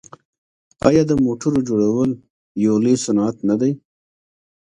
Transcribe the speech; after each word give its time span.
آیا 0.87 1.03
د 1.07 1.11
موټرو 1.25 1.59
جوړول 1.67 2.11
یو 2.65 2.75
لوی 2.83 2.95
صنعت 3.05 3.37
نه 3.49 3.55
دی؟ 3.61 3.71